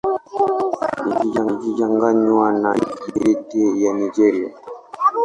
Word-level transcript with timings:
Isichanganywe 1.53 2.47
na 2.61 2.71
Kibete 3.01 3.61
ya 3.81 3.91
Nigeria. 3.99 4.49